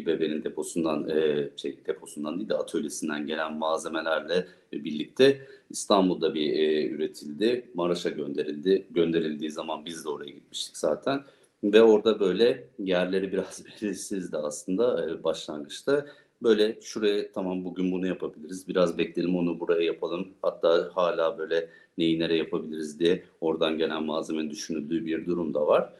[0.00, 7.70] İBB'nin deposundan e, şey deposundan değil de atölyesinden gelen malzemelerle birlikte İstanbul'da bir e, üretildi.
[7.74, 8.86] Maraş'a gönderildi.
[8.90, 11.20] Gönderildiği zaman biz de oraya gitmiştik zaten.
[11.64, 16.06] Ve orada böyle yerleri biraz belirsizdi aslında e, başlangıçta.
[16.42, 18.68] Böyle şuraya tamam bugün bunu yapabiliriz.
[18.68, 20.28] Biraz bekleyelim onu buraya yapalım.
[20.42, 25.92] Hatta hala böyle neyi nereye yapabiliriz diye oradan gelen malzemenin düşünüldüğü bir durum da var.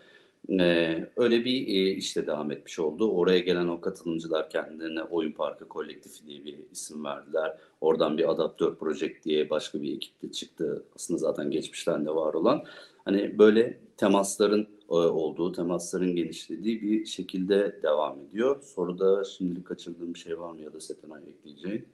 [0.51, 3.11] Ee, öyle bir e, işte devam etmiş oldu.
[3.11, 7.59] Oraya gelen o katılımcılar kendilerine Oyun Parkı Kolektifi diye bir isim verdiler.
[7.81, 10.85] Oradan bir Adaptör Project diye başka bir ekip de çıktı.
[10.97, 12.65] Aslında zaten geçmişten de var olan.
[13.05, 18.63] Hani böyle temasların e, olduğu, temasların genişlediği bir şekilde devam ediyor.
[18.63, 21.87] Soruda şimdilik kaçırdığım bir şey var mı ya da Setenay ekleyeceğin?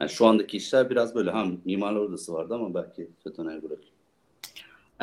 [0.00, 1.30] Yani şu andaki işler biraz böyle.
[1.30, 3.94] Ha mimarlar odası vardı ama belki Setenay'a bırakayım.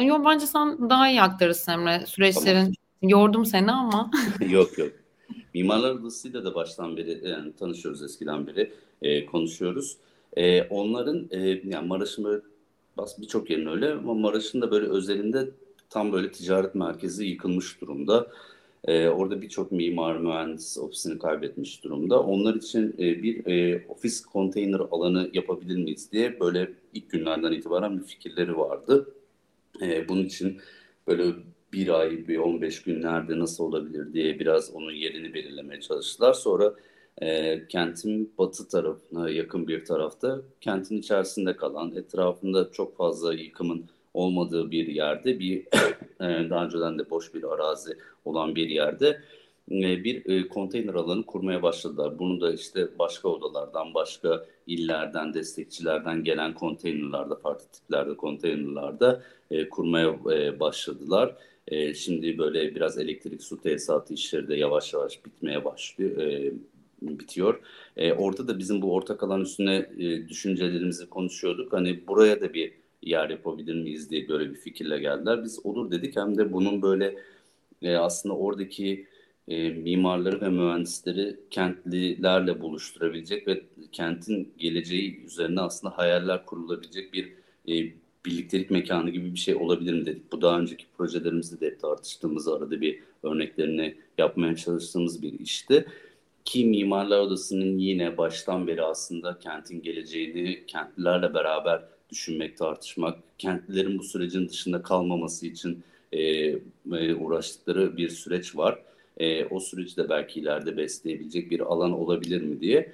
[0.02, 2.06] Yok bence sen daha iyi aktarırsın Emre.
[2.06, 2.74] Süreçlerin tamam.
[3.01, 4.12] Yordum seni ama.
[4.49, 4.91] yok yok.
[5.53, 9.97] Mimarlar Odası'yla da baştan beri yani tanışıyoruz eskiden beri e, konuşuyoruz.
[10.38, 12.43] E, onların e, yani Maraş'ın
[13.21, 15.49] birçok yerin öyle ama Maraş'ın da böyle özelinde
[15.89, 18.31] tam böyle ticaret merkezi yıkılmış durumda.
[18.85, 22.23] E, orada birçok mimar, mühendis ofisini kaybetmiş durumda.
[22.23, 27.99] Onlar için e, bir e, ofis konteyner alanı yapabilir miyiz diye böyle ilk günlerden itibaren
[27.99, 29.13] bir fikirleri vardı.
[29.81, 30.57] E, bunun için
[31.07, 31.33] böyle
[31.73, 36.34] bir ay, bir 15 günlerde nasıl olabilir diye biraz onun yerini belirlemeye çalıştılar.
[36.34, 36.73] Sonra
[37.21, 44.71] e, kentin batı tarafına yakın bir tarafta kentin içerisinde kalan etrafında çok fazla yıkımın olmadığı
[44.71, 45.58] bir yerde bir
[46.21, 49.21] e, daha önceden de boş bir arazi olan bir yerde
[49.71, 52.19] e, bir e, konteyner alanı kurmaya başladılar.
[52.19, 60.19] Bunu da işte başka odalardan, başka illerden, destekçilerden gelen konteynerlarda, farklı tiplerde konteynerlarda e, kurmaya
[60.32, 61.36] e, başladılar.
[61.69, 66.17] E, şimdi böyle biraz elektrik su tesisatı işleri de yavaş yavaş bitmeye başlıyor.
[66.17, 66.53] E,
[67.01, 67.60] bitiyor.
[67.97, 71.73] E, orada da bizim bu ortak alan üstüne e, düşüncelerimizi konuşuyorduk.
[71.73, 75.43] Hani buraya da bir yer yapabilir miyiz diye böyle bir fikirle geldiler.
[75.43, 77.15] Biz olur dedik hem de bunun böyle
[77.82, 79.08] e, aslında oradaki
[79.47, 87.34] e, mimarları ve mühendisleri kentlilerle buluşturabilecek ve kentin geleceği üzerine aslında hayaller kurulabilecek bir
[87.67, 87.93] e,
[88.25, 90.32] birliktelik mekanı gibi bir şey olabilir mi dedik.
[90.32, 95.86] Bu daha önceki projelerimizde de hep tartıştığımız arada bir örneklerini yapmaya çalıştığımız bir işti.
[96.45, 104.03] Ki Mimarlar Odası'nın yine baştan beri aslında kentin geleceğini kentlilerle beraber düşünmek, tartışmak, kentlilerin bu
[104.03, 106.21] sürecin dışında kalmaması için e,
[106.91, 108.79] e, uğraştıkları bir süreç var.
[109.17, 112.93] E, o süreci de belki ileride besleyebilecek bir alan olabilir mi diye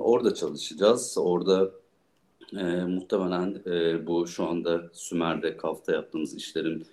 [0.00, 1.16] orada çalışacağız.
[1.18, 1.70] Orada
[2.56, 6.86] e, muhtemelen e, bu şu anda Sümer'de Kaf'ta yaptığımız işlerin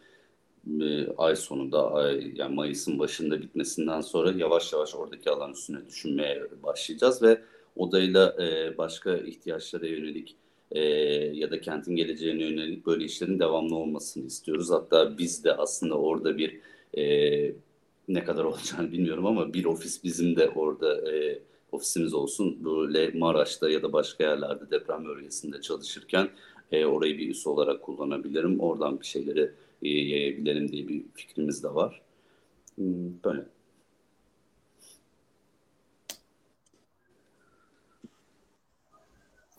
[0.82, 6.44] e, ay sonunda ay, yani Mayıs'ın başında bitmesinden sonra yavaş yavaş oradaki alan üstüne düşünmeye
[6.64, 7.42] başlayacağız ve
[7.76, 10.36] odayla e, başka ihtiyaçlara yönelik
[10.72, 10.82] e,
[11.34, 14.72] ya da kentin geleceğine yönelik böyle işlerin devamlı olmasını istiyoruz.
[14.72, 16.60] Hatta biz de aslında orada bir
[16.98, 17.56] e,
[18.08, 21.40] ne kadar olacağını bilmiyorum ama bir ofis bizim de orada e,
[21.76, 22.66] ofisimiz olsun.
[22.66, 26.30] Böyle Maraş'ta ya da başka yerlerde deprem bölgesinde çalışırken
[26.72, 28.60] e, orayı bir üs olarak kullanabilirim.
[28.60, 29.52] Oradan bir şeyleri
[29.84, 32.02] e, yayabilirim diye bir fikrimiz de var.
[32.76, 33.46] Hmm, böyle.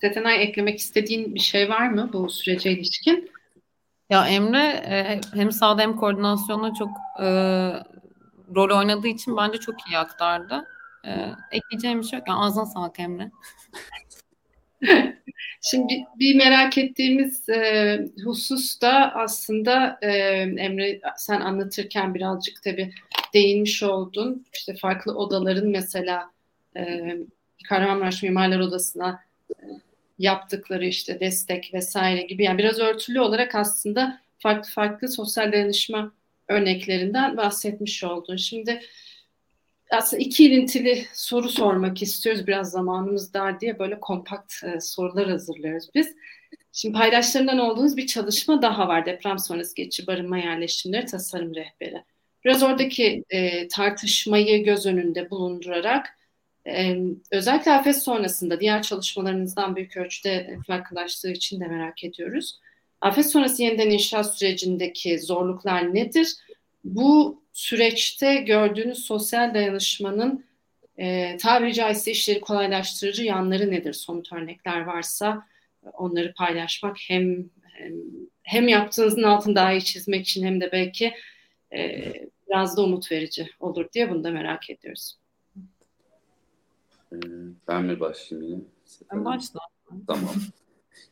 [0.00, 3.30] Setenay eklemek istediğin bir şey var mı bu sürece ilişkin?
[4.10, 7.26] Ya Emre e, hem sağda hem koordinasyonda çok e,
[8.54, 10.64] rol oynadığı için bence çok iyi aktardı.
[11.06, 11.10] E,
[11.52, 12.28] ekleyeceğim bir şey yok.
[12.28, 13.30] Yani ağzına sağlık Emre.
[15.62, 20.08] Şimdi bir merak ettiğimiz e, husus da aslında e,
[20.58, 22.92] Emre sen anlatırken birazcık tabii
[23.34, 24.46] değinmiş oldun.
[24.54, 26.30] İşte farklı odaların mesela
[26.76, 27.16] e,
[27.68, 29.54] Kahramanmaraş Mimarlar Odası'na e,
[30.18, 36.12] yaptıkları işte destek vesaire gibi yani biraz örtülü olarak aslında farklı farklı sosyal dayanışma
[36.48, 38.36] örneklerinden bahsetmiş oldun.
[38.36, 38.80] Şimdi
[39.90, 42.46] aslında iki ilintili soru sormak istiyoruz.
[42.46, 46.14] Biraz zamanımız dar diye böyle kompakt e, sorular hazırlıyoruz biz.
[46.72, 49.06] Şimdi paydaşlarından olduğunuz bir çalışma daha var.
[49.06, 52.02] Deprem sonrası geçici barınma yerleşimleri tasarım rehberi.
[52.44, 56.06] Biraz oradaki e, tartışmayı göz önünde bulundurarak
[56.66, 56.96] e,
[57.30, 62.60] özellikle afet sonrasında diğer çalışmalarınızdan büyük ölçüde farklılaştığı için de merak ediyoruz.
[63.00, 66.34] Afet sonrası yeniden inşaat sürecindeki zorluklar nedir?
[66.94, 70.44] Bu süreçte gördüğünüz sosyal dayanışmanın
[70.98, 73.92] e, tabiri caizse işleri kolaylaştırıcı yanları nedir?
[73.92, 75.46] Somut örnekler varsa
[75.92, 77.92] onları paylaşmak hem hem,
[78.42, 81.14] hem yaptığınızın altını daha iyi çizmek için hem de belki
[81.72, 82.12] e,
[82.48, 85.16] biraz da umut verici olur diye bunu da merak ediyoruz.
[87.12, 87.16] Ee,
[87.68, 88.62] ben mi başlayayım yine?
[89.12, 89.60] Ben başla.
[90.06, 90.34] Tamam.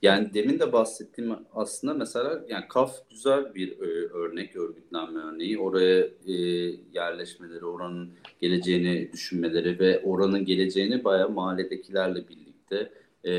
[0.03, 5.59] Yani demin de bahsettiğim aslında mesela yani KAF güzel bir e, örnek, örgütlenme örneği.
[5.59, 6.33] Oraya e,
[6.93, 12.93] yerleşmeleri, oranın geleceğini düşünmeleri ve oranın geleceğini bayağı mahalledekilerle birlikte
[13.25, 13.33] e,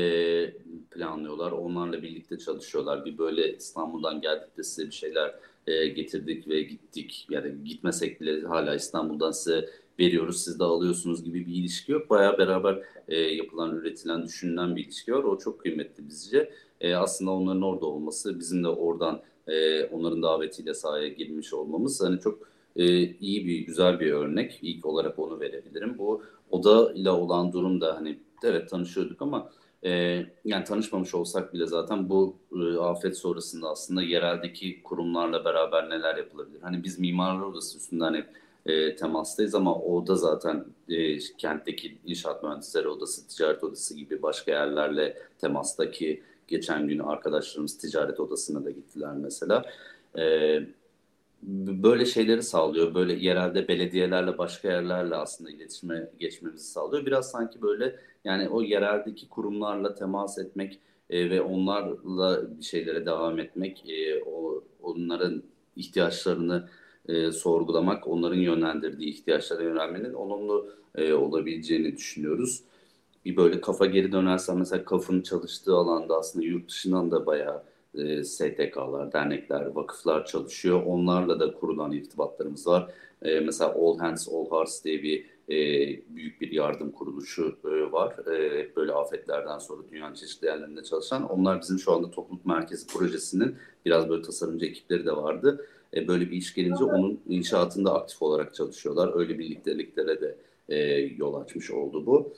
[0.90, 1.52] planlıyorlar.
[1.52, 3.04] Onlarla birlikte çalışıyorlar.
[3.04, 5.34] Bir böyle İstanbul'dan geldik de size bir şeyler
[5.66, 7.26] e, getirdik ve gittik.
[7.30, 9.68] Yani gitmesek bile hala İstanbul'dan size
[10.00, 12.10] veriyoruz, siz de alıyorsunuz gibi bir ilişki yok.
[12.10, 15.22] Bayağı beraber e, yapılan, üretilen, düşünülen bir ilişki var.
[15.24, 16.50] O çok kıymetli bizce.
[16.80, 22.20] E, aslında onların orada olması, bizim de oradan e, onların davetiyle sahaya girmiş olmamız hani
[22.20, 22.38] çok
[22.76, 24.58] e, iyi bir, güzel bir örnek.
[24.62, 25.98] İlk olarak onu verebilirim.
[25.98, 29.50] Bu oda ile olan durumda hani evet tanışıyorduk ama
[29.84, 36.16] e, yani tanışmamış olsak bile zaten bu e, afet sonrasında aslında yereldeki kurumlarla beraber neler
[36.16, 36.60] yapılabilir?
[36.62, 38.26] Hani biz mimarlar odası üstünden hep
[38.66, 44.52] e, temastayız ama o da zaten e, kentteki inşaat mühendisleri odası, ticaret odası gibi başka
[44.52, 49.64] yerlerle temastaki geçen gün arkadaşlarımız ticaret odasına da gittiler mesela.
[50.18, 50.60] E,
[51.42, 52.94] böyle şeyleri sağlıyor.
[52.94, 57.06] Böyle yerelde belediyelerle başka yerlerle aslında iletişime geçmemizi sağlıyor.
[57.06, 60.78] Biraz sanki böyle yani o yereldeki kurumlarla temas etmek
[61.10, 65.42] e, ve onlarla bir şeylere devam etmek, e, o onların
[65.76, 66.68] ihtiyaçlarını
[67.08, 72.62] e, sorgulamak, onların yönlendirdiği ihtiyaçlara yönelmenin olumlu e, olabileceğini düşünüyoruz.
[73.24, 77.62] Bir böyle kafa geri dönersen mesela kafın çalıştığı alanda aslında yurt dışından da bayağı
[77.94, 80.82] e, STK'lar, dernekler, vakıflar çalışıyor.
[80.86, 82.90] Onlarla da kurulan irtibatlarımız var.
[83.22, 85.56] E, mesela All Hands All Hearts diye bir e,
[86.16, 88.14] büyük bir yardım kuruluşu e, var.
[88.32, 91.30] E, böyle afetlerden sonra dünyanın çeşitli yerlerinde çalışan.
[91.30, 96.30] Onlar bizim şu anda topluluk merkezi projesinin biraz böyle tasarımcı ekipleri de vardı e, böyle
[96.30, 99.18] bir iş gelince onun inşaatında aktif olarak çalışıyorlar.
[99.18, 100.36] Öyle birlikteliklere de
[100.68, 100.78] e,
[101.18, 102.32] yol açmış oldu bu.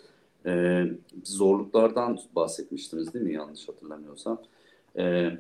[0.46, 0.84] E,
[1.24, 4.42] zorluklardan bahsetmiştiniz değil mi yanlış hatırlamıyorsam.
[4.98, 5.30] E,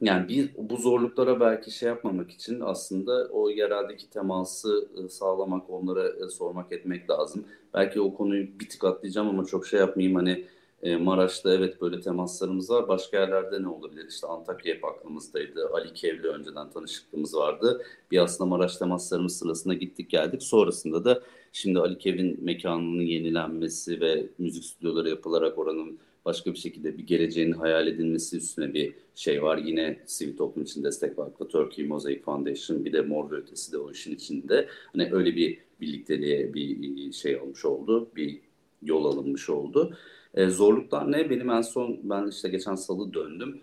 [0.00, 6.08] yani bir bu zorluklara belki şey yapmamak için aslında o yereldeki teması e, sağlamak, onlara
[6.08, 7.44] e, sormak etmek lazım.
[7.74, 10.44] Belki o konuyu bir tık atlayacağım ama çok şey yapmayayım hani
[10.84, 12.88] e, Maraş'ta evet böyle temaslarımız var.
[12.88, 14.06] Başka yerlerde ne olabilir?
[14.08, 15.68] İşte Antakya hep aklımızdaydı.
[15.72, 17.82] Ali Kevli önceden tanışıklığımız vardı.
[18.10, 20.42] Bir aslında Maraş temaslarımız sırasında gittik geldik.
[20.42, 26.98] Sonrasında da şimdi Ali Kev'in mekanının yenilenmesi ve müzik stüdyoları yapılarak oranın başka bir şekilde
[26.98, 29.58] bir geleceğin hayal edilmesi üstüne bir şey var.
[29.58, 33.78] Yine sivil toplum için destek vakfı, Turkey Mosaic Foundation bir de Mor ve Ötesi de
[33.78, 34.68] o işin içinde.
[34.92, 38.08] Hani öyle bir birlikteliğe bir şey olmuş oldu.
[38.16, 38.40] Bir
[38.82, 39.96] yol alınmış oldu.
[40.34, 41.30] E, zorluklar ne?
[41.30, 43.60] Benim en son ben işte geçen salı döndüm.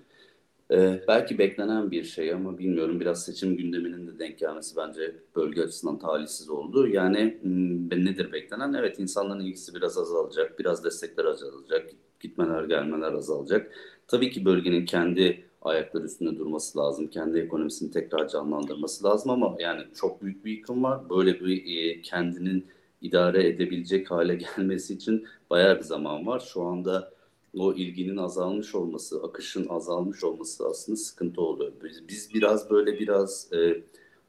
[0.72, 5.62] E, belki beklenen bir şey ama bilmiyorum biraz seçim gündeminin de denk gelmesi bence bölge
[5.64, 6.88] açısından talihsiz oldu.
[6.88, 8.74] Yani hmm, nedir beklenen?
[8.74, 13.72] Evet insanların ilgisi biraz azalacak, biraz destekler azalacak, gitmeler gelmeler azalacak.
[14.08, 17.08] Tabii ki bölgenin kendi ayakları üstünde durması lazım.
[17.08, 21.10] Kendi ekonomisini tekrar canlandırması lazım ama yani çok büyük bir yıkım var.
[21.10, 22.66] Böyle bir e, kendinin
[23.02, 26.40] idare edebilecek hale gelmesi için bayağı bir zaman var.
[26.40, 27.12] Şu anda
[27.58, 31.72] o ilginin azalmış olması, akışın azalmış olması aslında sıkıntı oluyor.
[31.84, 33.84] Biz, biz biraz böyle biraz e,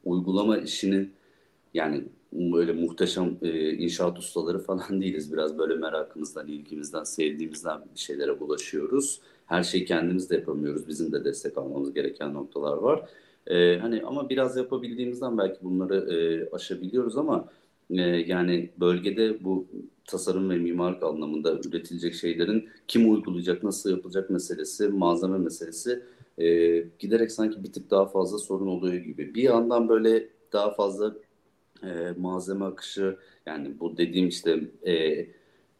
[0.05, 1.13] uygulama işinin
[1.73, 5.33] yani böyle muhteşem e, inşaat ustaları falan değiliz.
[5.33, 9.19] Biraz böyle merakımızdan, ilgimizden, sevdiğimizden bir şeylere bulaşıyoruz.
[9.45, 10.87] Her şeyi kendimiz de yapamıyoruz.
[10.87, 13.09] Bizim de destek almamız gereken noktalar var.
[13.47, 17.49] E, hani ama biraz yapabildiğimizden belki bunları e, aşabiliyoruz ama
[17.89, 19.67] e, yani bölgede bu
[20.07, 26.03] tasarım ve mimarlık anlamında üretilecek şeylerin kim uygulayacak, nasıl yapılacak meselesi, malzeme meselesi
[26.37, 29.35] e, giderek sanki bir tık daha fazla sorun oluyor gibi.
[29.35, 31.15] Bir yandan böyle daha fazla
[31.83, 35.25] e, malzeme akışı yani bu dediğim işte e,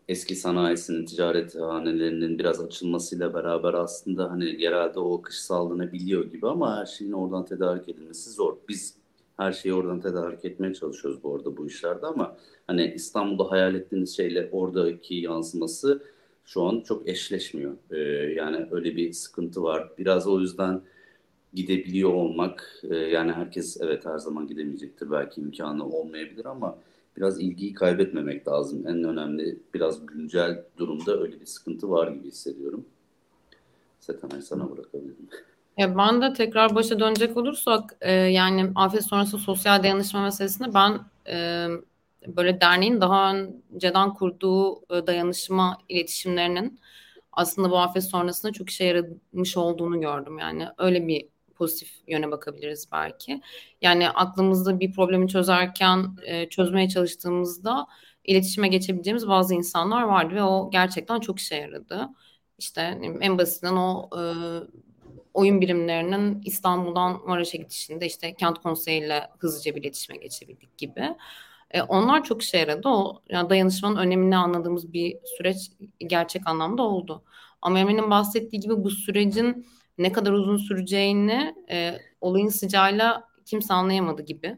[0.08, 6.78] eski sanayisinin, ticaret hanelerinin biraz açılmasıyla beraber aslında hani yerelde o akış sağlanabiliyor gibi ama
[6.78, 8.58] her şeyin oradan tedarik edilmesi zor.
[8.70, 9.03] Biz
[9.38, 14.16] her şeyi oradan tedarik etmeye çalışıyoruz bu arada bu işlerde ama hani İstanbul'da hayal ettiğiniz
[14.16, 16.04] şeyle oradaki yansıması
[16.46, 17.74] şu an çok eşleşmiyor.
[17.92, 17.98] Ee,
[18.34, 19.90] yani öyle bir sıkıntı var.
[19.98, 20.82] Biraz o yüzden
[21.54, 25.12] gidebiliyor olmak e, yani herkes evet her zaman gidemeyecektir.
[25.12, 26.78] Belki imkanı olmayabilir ama
[27.18, 28.88] biraz ilgiyi kaybetmemek lazım.
[28.88, 32.86] En önemli biraz güncel durumda öyle bir sıkıntı var gibi hissediyorum.
[34.00, 35.28] Setanay sana bırakabilirim.
[35.78, 41.00] Ya ben de tekrar başa dönecek olursak e, yani afet sonrası sosyal dayanışma meselesinde ben
[41.28, 41.68] e,
[42.28, 46.80] böyle derneğin daha önceden kurduğu e, dayanışma iletişimlerinin
[47.32, 50.40] aslında bu afet sonrasında çok işe yaramış olduğunu gördüm.
[50.40, 53.42] Yani öyle bir pozitif yöne bakabiliriz belki.
[53.82, 57.88] Yani aklımızda bir problemi çözerken e, çözmeye çalıştığımızda
[58.26, 62.10] iletişime geçebileceğimiz bazı insanlar vardı ve o gerçekten çok işe yaradı.
[62.60, 62.82] İşte
[63.22, 64.22] en basitinden o e,
[65.34, 71.16] oyun birimlerinin İstanbul'dan Maraş'a gidişinde işte kent konseyiyle hızlıca bir iletişime geçebildik gibi.
[71.72, 72.90] E, onlar çok işe yaradı.
[72.90, 77.24] O yani dayanışmanın önemini anladığımız bir süreç gerçek anlamda oldu.
[77.62, 79.68] Ama Emre'nin bahsettiği gibi bu sürecin
[79.98, 84.58] ne kadar uzun süreceğini e, olayın sıcağıyla kimse anlayamadı gibi.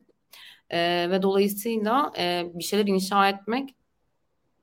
[0.69, 3.75] E, ve dolayısıyla e, bir şeyler inşa etmek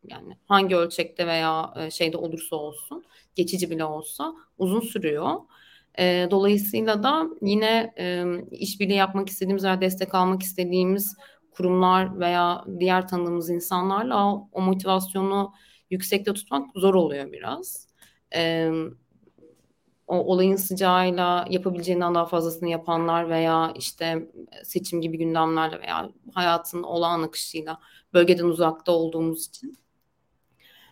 [0.05, 5.37] yani hangi ölçekte veya e, şeyde olursa olsun geçici bile olsa uzun sürüyor.
[5.99, 11.17] E, dolayısıyla da yine e, işbirliği yapmak istediğimiz veya destek almak istediğimiz
[11.51, 15.53] kurumlar veya diğer tanıdığımız insanlarla o, o motivasyonu
[15.91, 17.89] yüksekte tutmak zor oluyor biraz.
[18.35, 18.71] E,
[20.07, 24.31] o olayın sıcağıyla yapabileceğinden daha fazlasını yapanlar veya işte
[24.65, 27.79] seçim gibi gündemlerle veya hayatın olağan akışıyla
[28.15, 29.79] bölgeden uzakta olduğumuz için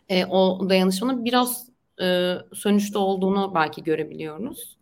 [0.08, 1.68] e, o dayanışmanın biraz
[2.02, 4.79] e, sonuçta olduğunu belki görebiliyoruz.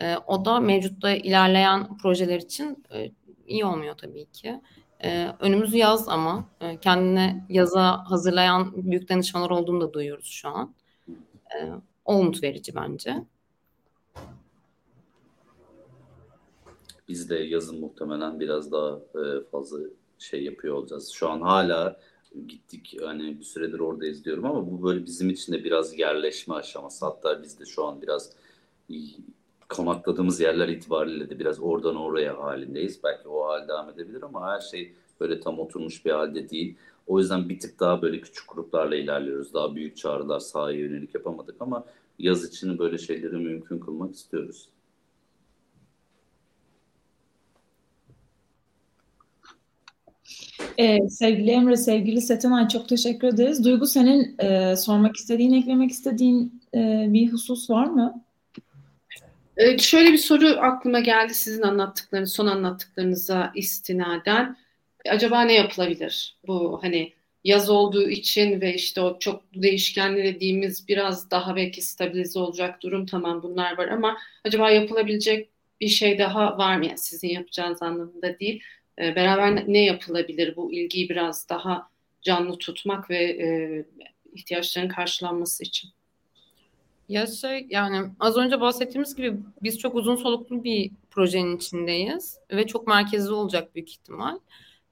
[0.00, 3.10] E, o da mevcutta ilerleyen projeler için e,
[3.46, 4.60] iyi olmuyor tabii ki.
[5.04, 10.74] E, önümüz yaz ama e, kendine yaza hazırlayan büyük danışmalar olduğunu da duyuyoruz şu an.
[11.28, 11.70] E,
[12.04, 13.24] o umut verici bence.
[17.08, 19.78] Biz de yazın muhtemelen biraz daha e, fazla
[20.18, 21.10] şey yapıyor olacağız.
[21.10, 22.00] Şu an hala
[22.46, 27.04] gittik hani bir süredir orada izliyorum ama bu böyle bizim için de biraz yerleşme aşaması.
[27.04, 28.30] Hatta biz de şu an biraz
[29.68, 33.00] konakladığımız yerler itibariyle de biraz oradan oraya halindeyiz.
[33.04, 36.76] Belki o hal devam edebilir ama her şey böyle tam oturmuş bir halde değil.
[37.06, 39.54] O yüzden bir tık daha böyle küçük gruplarla ilerliyoruz.
[39.54, 41.84] Daha büyük çağrılar sahaya yönelik yapamadık ama
[42.18, 44.68] yaz için böyle şeyleri mümkün kılmak istiyoruz.
[50.78, 53.64] Ee, sevgili Emre, sevgili Setenay çok teşekkür ederiz.
[53.64, 58.24] Duygu senin e, sormak istediğin, eklemek istediğin e, bir husus var mı?
[59.56, 64.56] Ee, şöyle bir soru aklıma geldi sizin anlattıklarınız, son anlattıklarınıza istinaden.
[65.08, 66.36] Acaba ne yapılabilir?
[66.46, 67.12] Bu hani
[67.44, 73.06] yaz olduğu için ve işte o çok değişkenli dediğimiz biraz daha belki stabilize olacak durum
[73.06, 75.48] tamam bunlar var ama acaba yapılabilecek
[75.80, 76.86] bir şey daha var mı?
[76.86, 78.62] Yani sizin yapacağınız anlamında değil.
[78.98, 81.88] Ee, beraber ne yapılabilir bu ilgiyi biraz daha
[82.22, 83.84] canlı tutmak ve e,
[84.32, 85.90] ihtiyaçların karşılanması için?
[87.08, 92.66] Ya şey yani az önce bahsettiğimiz gibi biz çok uzun soluklu bir projenin içindeyiz ve
[92.66, 94.38] çok merkezli olacak büyük ihtimal.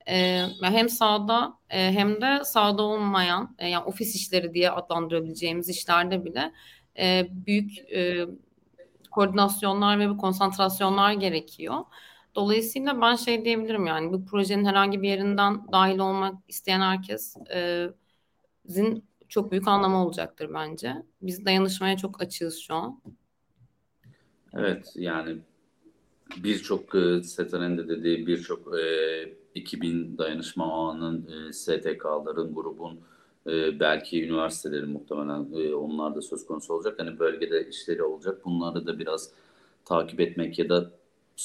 [0.08, 6.24] Ee, hem sağda e, hem de sağda olmayan e, yani ofis işleri diye adlandırabileceğimiz işlerde
[6.24, 6.52] bile
[6.98, 8.26] e, büyük e,
[9.10, 11.76] koordinasyonlar ve konsantrasyonlar gerekiyor.
[12.34, 17.36] Dolayısıyla ben şey diyebilirim yani bu projenin herhangi bir yerinden dahil olmak isteyen herkes
[18.64, 20.94] zin çok büyük anlamı olacaktır bence.
[21.22, 23.00] Biz dayanışmaya çok açığız şu an.
[24.54, 25.38] Evet yani
[26.36, 33.00] birçok e, SETA'nın de dediği birçok e, 2000 dayanışma ağının, e, STK'ların, grubun
[33.46, 36.94] e, belki üniversitelerin muhtemelen e, onlar da söz konusu olacak.
[36.98, 38.44] Hani bölgede işleri olacak.
[38.44, 39.30] Bunları da biraz
[39.84, 40.90] takip etmek ya da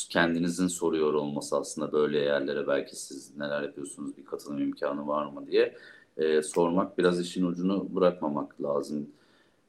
[0.10, 5.48] kendinizin soruyor olması aslında böyle yerlere belki siz neler yapıyorsunuz bir katılım imkanı var mı
[5.48, 5.76] diye
[6.18, 9.10] e, sormak biraz işin ucunu bırakmamak lazım.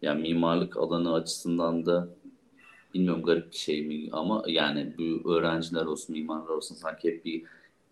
[0.03, 2.09] Yani mimarlık alanı açısından da
[2.95, 7.43] bilmiyorum garip bir şey mi ama yani bu öğrenciler olsun mimarlar olsun sanki hep bir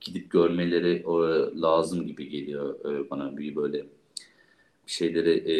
[0.01, 3.79] gidip görmeleri e, lazım gibi geliyor e, bana bir böyle
[4.87, 5.57] bir şeyleri e,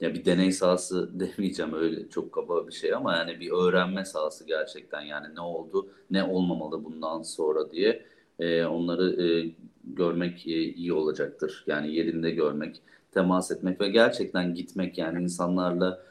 [0.00, 4.46] ya bir deney sahası demeyeceğim öyle çok kaba bir şey ama yani bir öğrenme sahası
[4.46, 8.06] gerçekten yani ne oldu ne olmamalı bundan sonra diye
[8.38, 9.50] e, onları e,
[9.84, 11.64] görmek e, iyi olacaktır.
[11.66, 16.02] Yani yerinde görmek, temas etmek ve gerçekten gitmek yani insanlarla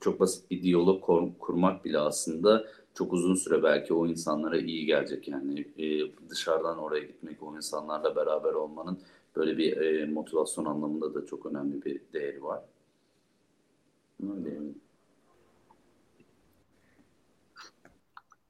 [0.00, 4.86] çok basit bir diyalog kur, kurmak bile aslında çok uzun süre belki o insanlara iyi
[4.86, 8.98] gelecek yani e, dışarıdan oraya gitmek o insanlarla beraber olmanın
[9.36, 12.60] böyle bir e, motivasyon anlamında da çok önemli bir değeri var.
[14.22, 14.50] Öyle.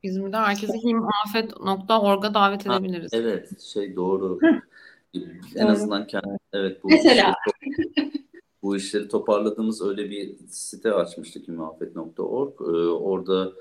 [0.03, 3.12] İzmir'de herkese himafet.org'a davet edebiliriz.
[3.12, 4.38] Ha, evet, şey doğru.
[5.57, 7.34] en azından kendi, evet bu Mesela.
[7.46, 8.12] Işleri,
[8.62, 12.61] bu işleri toparladığımız öyle bir site açmıştık himafet.org.
[12.61, 13.53] Ee, orada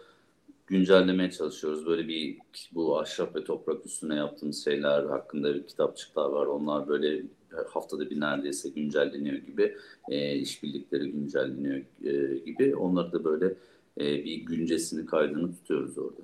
[0.68, 1.86] güncellemeye çalışıyoruz.
[1.86, 2.38] Böyle bir
[2.74, 6.46] bu ahşap ve toprak üstüne yaptığımız şeyler hakkında bir kitapçıklar var.
[6.46, 7.24] Onlar böyle
[7.70, 9.76] haftada bir neredeyse güncelleniyor gibi.
[10.10, 12.76] E, işbirlikleri güncelleniyor e, gibi.
[12.76, 13.54] Onları da böyle
[14.00, 16.22] e, bir güncesini kaydını tutuyoruz orada.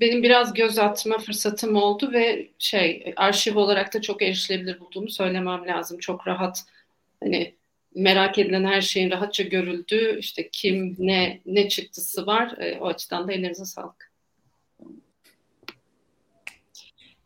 [0.00, 5.66] Benim biraz göz atma fırsatım oldu ve şey arşiv olarak da çok erişilebilir bulduğumu söylemem
[5.66, 5.98] lazım.
[5.98, 6.64] Çok rahat
[7.22, 7.54] hani
[7.94, 13.28] merak edilen her şeyin rahatça görüldüğü işte kim ne ne çıktısı var e, o açıdan
[13.28, 14.08] da ellerinize sağlık.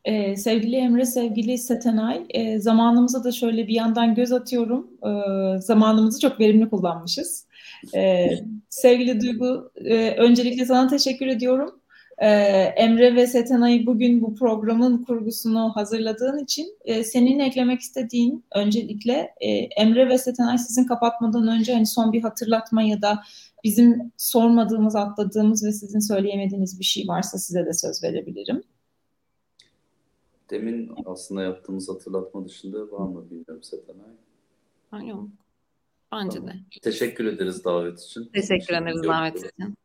[0.05, 4.91] Ee, sevgili Emre, sevgili Setenay, e, zamanımıza da şöyle bir yandan göz atıyorum.
[5.03, 7.47] E, zamanımızı çok verimli kullanmışız.
[7.95, 8.31] E,
[8.69, 11.83] sevgili Duygu, e, öncelikle sana teşekkür ediyorum.
[12.19, 12.29] E,
[12.77, 19.49] Emre ve Setenay bugün bu programın kurgusunu hazırladığın için e, senin eklemek istediğin öncelikle e,
[19.51, 23.23] Emre ve Setenay sizin kapatmadan önce hani son bir hatırlatma ya da
[23.65, 28.63] bizim sormadığımız, atladığımız ve sizin söyleyemediğiniz bir şey varsa size de söz verebilirim.
[30.51, 35.09] Demin aslında yaptığımız hatırlatma dışında var mı bilmiyorum Setenay.
[35.09, 35.29] Yok.
[36.13, 36.53] Bence de.
[36.83, 38.31] Teşekkür ederiz davet için.
[38.35, 39.77] Teşekkür ederiz davet için.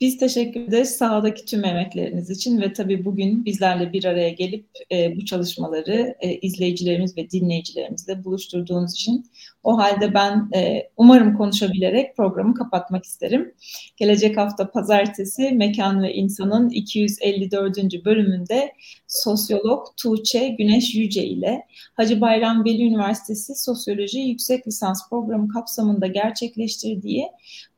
[0.00, 5.16] Biz teşekkür ederiz sahadaki tüm emekleriniz için ve tabii bugün bizlerle bir araya gelip e,
[5.16, 9.26] bu çalışmaları e, izleyicilerimiz ve dinleyicilerimizle buluşturduğunuz için.
[9.62, 13.54] O halde ben e, umarım konuşabilerek programı kapatmak isterim.
[13.96, 18.04] Gelecek hafta pazartesi Mekan ve İnsan'ın 254.
[18.04, 18.72] bölümünde
[19.06, 21.62] sosyolog Tuğçe Güneş Yüce ile
[21.94, 27.26] Hacı Bayram Veli Üniversitesi Sosyoloji Yüksek Lisans Programı kapsamında gerçekleştirdiği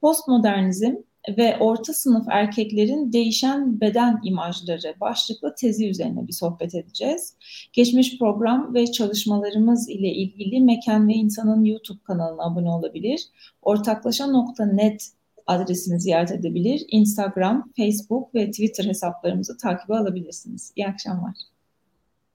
[0.01, 0.95] postmodernizm
[1.29, 7.37] ve orta sınıf erkeklerin değişen beden imajları başlıklı tezi üzerine bir sohbet edeceğiz.
[7.73, 13.27] Geçmiş program ve çalışmalarımız ile ilgili Mekan ve İnsan'ın YouTube kanalına abone olabilir.
[13.63, 15.13] Ortaklaşa.net
[15.47, 16.85] adresini ziyaret edebilir.
[16.89, 20.73] Instagram, Facebook ve Twitter hesaplarımızı takibe alabilirsiniz.
[20.77, 21.37] İyi akşamlar.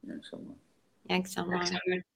[0.03, 0.55] İyi akşamlar.
[1.09, 1.55] İyi akşamlar.
[1.55, 2.14] İyi akşamlar.